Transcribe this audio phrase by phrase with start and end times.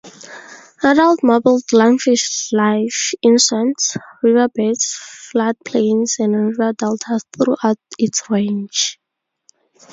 [0.83, 8.97] Adult marbled lungfish live in swamps, riverbeds, floodplains, and river deltas throughout its range.